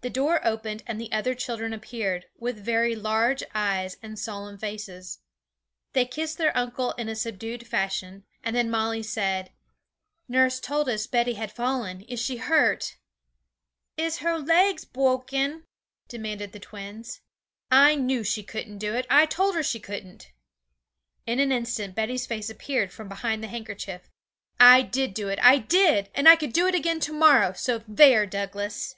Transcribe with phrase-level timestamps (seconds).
[0.00, 5.18] The door opened, and the other children appeared, with very large eyes and solemn faces.
[5.92, 9.52] They kissed their uncle in a subdued fashion, and then Molly said,
[10.26, 12.96] 'Nurse told us Betty had fallen, is she hurt?'
[13.98, 15.64] 'Is her legs bwoken?'
[16.08, 17.20] demanded the twins.
[17.70, 20.32] 'I knew she couldn't do it; I told her she couldn't!'
[21.26, 24.08] In an instant Betty's face appeared from behind her handkerchief.
[24.58, 26.08] 'I did do it; I did!
[26.14, 28.94] and I could do it again to morrow; so there, Douglas!'